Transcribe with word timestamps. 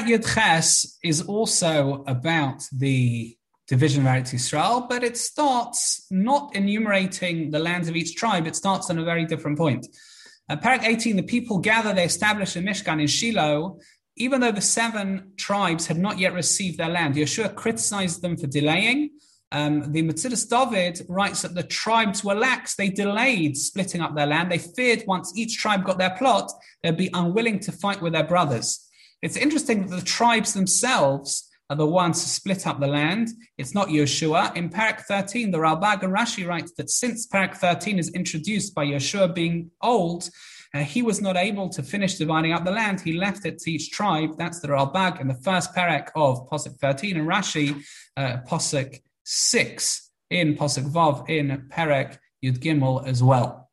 Yud 0.00 0.34
Ches 0.34 0.98
is 1.04 1.22
also 1.22 2.02
about 2.06 2.64
the 2.72 3.36
division 3.68 4.06
of 4.06 4.12
Eretz 4.12 4.32
Yisrael, 4.32 4.88
but 4.88 5.04
it 5.04 5.16
starts 5.16 6.06
not 6.10 6.54
enumerating 6.56 7.50
the 7.50 7.58
lands 7.58 7.88
of 7.88 7.96
each 7.96 8.16
tribe. 8.16 8.46
It 8.46 8.56
starts 8.56 8.90
on 8.90 8.98
a 8.98 9.04
very 9.04 9.26
different 9.26 9.58
point. 9.58 9.86
Uh, 10.48 10.56
Perek 10.56 10.84
18, 10.84 11.16
the 11.16 11.22
people 11.22 11.58
gather, 11.58 11.92
they 11.92 12.04
establish 12.04 12.56
a 12.56 12.60
Mishkan 12.60 13.00
in 13.00 13.06
Shiloh, 13.06 13.78
even 14.16 14.40
though 14.40 14.52
the 14.52 14.60
seven 14.60 15.32
tribes 15.36 15.86
had 15.86 15.98
not 15.98 16.18
yet 16.18 16.34
received 16.34 16.78
their 16.78 16.88
land. 16.88 17.14
Yehoshua 17.14 17.54
criticized 17.54 18.22
them 18.22 18.36
for 18.36 18.46
delaying. 18.46 19.10
Um, 19.52 19.92
the 19.92 20.02
Metzudas 20.02 20.48
David 20.48 21.04
writes 21.08 21.42
that 21.42 21.54
the 21.54 21.62
tribes 21.62 22.24
were 22.24 22.34
lax. 22.34 22.74
They 22.74 22.88
delayed 22.88 23.56
splitting 23.56 24.00
up 24.00 24.16
their 24.16 24.26
land. 24.26 24.50
They 24.50 24.58
feared 24.58 25.04
once 25.06 25.32
each 25.36 25.58
tribe 25.58 25.84
got 25.84 25.98
their 25.98 26.16
plot, 26.16 26.50
they'd 26.82 26.96
be 26.96 27.10
unwilling 27.12 27.60
to 27.60 27.72
fight 27.72 28.00
with 28.00 28.14
their 28.14 28.24
brothers. 28.24 28.88
It's 29.22 29.36
interesting 29.36 29.86
that 29.86 29.96
the 29.96 30.04
tribes 30.04 30.52
themselves 30.52 31.48
are 31.70 31.76
the 31.76 31.86
ones 31.86 32.20
who 32.20 32.28
split 32.28 32.66
up 32.66 32.80
the 32.80 32.86
land. 32.88 33.28
It's 33.56 33.74
not 33.74 33.88
Yehoshua. 33.88 34.56
In 34.56 34.68
Perek 34.68 35.02
13, 35.02 35.52
the 35.52 35.58
Ralbag 35.58 36.02
and 36.02 36.12
Rashi 36.12 36.46
writes 36.46 36.72
that 36.76 36.90
since 36.90 37.26
Perek 37.28 37.56
13 37.56 37.98
is 37.98 38.10
introduced 38.10 38.74
by 38.74 38.84
Yehoshua 38.84 39.34
being 39.34 39.70
old, 39.80 40.28
uh, 40.74 40.80
he 40.80 41.02
was 41.02 41.20
not 41.20 41.36
able 41.36 41.68
to 41.68 41.82
finish 41.82 42.16
dividing 42.16 42.52
up 42.52 42.64
the 42.64 42.72
land. 42.72 43.00
He 43.00 43.12
left 43.12 43.46
it 43.46 43.58
to 43.60 43.70
each 43.70 43.90
tribe. 43.90 44.36
That's 44.38 44.60
the 44.60 44.68
Ralbag 44.68 45.20
in 45.20 45.28
the 45.28 45.34
first 45.34 45.74
perek 45.74 46.08
of 46.16 46.48
Posuk 46.48 46.78
13 46.80 47.16
and 47.16 47.28
Rashi, 47.28 47.82
uh, 48.16 48.38
Posuk 48.48 49.00
6 49.24 50.10
in 50.30 50.56
Posuk 50.56 50.90
Vav 50.90 51.28
in 51.28 51.68
Perek 51.70 52.18
Yud 52.44 52.58
Gimel 52.58 53.06
as 53.06 53.22
well. 53.22 53.70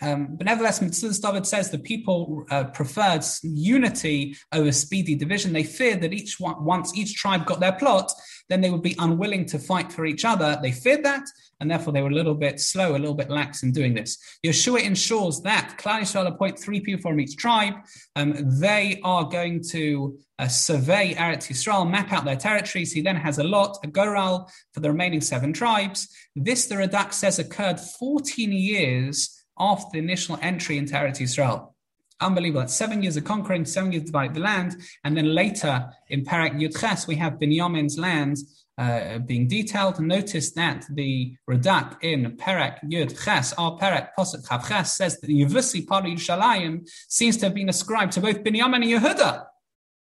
Um, 0.00 0.36
but 0.36 0.46
nevertheless, 0.46 0.78
David 1.20 1.46
says 1.46 1.70
the 1.70 1.78
people 1.78 2.44
uh, 2.50 2.64
preferred 2.64 3.22
unity 3.42 4.36
over 4.52 4.72
speedy 4.72 5.14
division. 5.14 5.52
They 5.52 5.64
feared 5.64 6.00
that 6.02 6.12
each 6.12 6.40
one, 6.40 6.64
once 6.64 6.96
each 6.96 7.14
tribe 7.14 7.46
got 7.46 7.60
their 7.60 7.72
plot, 7.72 8.10
then 8.48 8.60
they 8.60 8.70
would 8.70 8.82
be 8.82 8.96
unwilling 8.98 9.46
to 9.46 9.58
fight 9.58 9.92
for 9.92 10.06
each 10.06 10.24
other. 10.24 10.58
They 10.62 10.72
feared 10.72 11.04
that, 11.04 11.24
and 11.60 11.70
therefore 11.70 11.92
they 11.92 12.02
were 12.02 12.10
a 12.10 12.14
little 12.14 12.34
bit 12.34 12.60
slow, 12.60 12.92
a 12.92 12.98
little 12.98 13.14
bit 13.14 13.30
lax 13.30 13.62
in 13.62 13.72
doing 13.72 13.94
this. 13.94 14.18
Yehoshua 14.44 14.82
ensures 14.82 15.40
that 15.42 15.76
Klal 15.78 16.00
Yisrael 16.00 16.26
appoint 16.26 16.58
three 16.58 16.80
people 16.80 17.02
from 17.02 17.20
each 17.20 17.36
tribe. 17.36 17.74
Um, 18.16 18.34
they 18.60 19.00
are 19.02 19.24
going 19.24 19.62
to 19.70 20.18
uh, 20.38 20.48
survey 20.48 21.14
Eretz 21.14 21.48
Yisrael, 21.48 21.88
map 21.88 22.12
out 22.12 22.24
their 22.24 22.36
territories. 22.36 22.92
He 22.92 23.00
then 23.00 23.16
has 23.16 23.38
a 23.38 23.44
lot, 23.44 23.78
a 23.84 23.86
goral 23.86 24.50
for 24.72 24.80
the 24.80 24.90
remaining 24.90 25.20
seven 25.20 25.52
tribes. 25.52 26.08
This, 26.34 26.66
the 26.66 26.74
Radak 26.74 27.12
says, 27.12 27.38
occurred 27.38 27.80
14 27.80 28.52
years 28.52 29.43
after 29.58 29.90
the 29.92 29.98
initial 29.98 30.38
entry 30.42 30.78
into 30.78 30.94
Eretz 30.94 31.20
Yisrael. 31.20 31.70
Unbelievable. 32.20 32.60
That's 32.60 32.74
seven 32.74 33.02
years 33.02 33.16
of 33.16 33.24
conquering, 33.24 33.64
seven 33.64 33.92
years 33.92 34.04
to 34.04 34.06
divide 34.06 34.34
the 34.34 34.40
land. 34.40 34.76
And 35.02 35.16
then 35.16 35.34
later 35.34 35.90
in 36.08 36.24
Perek 36.24 36.54
Yudches, 36.54 37.06
we 37.06 37.16
have 37.16 37.34
Binyamin's 37.34 37.98
land 37.98 38.38
uh, 38.78 39.18
being 39.18 39.48
detailed. 39.48 40.00
Notice 40.00 40.52
that 40.52 40.84
the 40.90 41.36
Radak 41.48 42.02
in 42.02 42.36
Perek 42.36 42.78
Yud 42.84 43.22
Ches, 43.24 43.52
our 43.54 43.78
Perek 43.78 44.08
Posuk 44.18 44.46
Chav 44.46 44.86
says 44.86 45.20
that 45.20 45.86
part 45.88 46.04
of 46.06 46.10
Yerushalayim 46.10 46.88
seems 47.08 47.36
to 47.38 47.46
have 47.46 47.54
been 47.54 47.68
ascribed 47.68 48.12
to 48.12 48.20
both 48.20 48.42
Binyamin 48.42 48.76
and 48.76 48.84
Yehuda. 48.84 49.44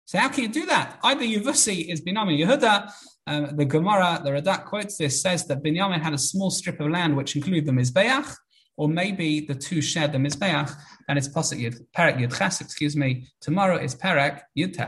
So 0.06 0.18
how 0.18 0.30
can 0.30 0.44
you 0.44 0.50
do 0.50 0.66
that? 0.66 1.00
Either 1.04 1.24
Yevusi 1.24 1.92
is 1.92 2.02
Binyamin 2.02 2.40
Yehuda. 2.40 2.92
Um, 3.28 3.56
the 3.56 3.66
Gemara, 3.66 4.20
the 4.24 4.32
Radak 4.32 4.66
quotes 4.66 4.98
this, 4.98 5.22
says 5.22 5.46
that 5.46 5.62
Binyamin 5.64 6.02
had 6.02 6.14
a 6.14 6.18
small 6.18 6.50
strip 6.50 6.80
of 6.80 6.90
land 6.90 7.16
which 7.16 7.36
included 7.36 7.68
the 7.68 7.72
Mizbeach, 7.72 8.36
or 8.80 8.88
maybe 8.88 9.42
the 9.42 9.54
two 9.54 9.82
shared 9.82 10.14
the 10.14 10.18
Mizbeach, 10.18 10.72
and 11.10 11.18
it's 11.18 11.28
Pasuk 11.28 11.60
Yud, 11.60 11.76
Perek 11.94 12.18
Yud 12.18 12.34
Ches, 12.38 12.62
excuse 12.62 12.96
me. 12.96 13.28
Tomorrow 13.42 13.76
is 13.76 13.94
Perek 13.94 14.40
Yud 14.58 14.72
Tes. 14.72 14.88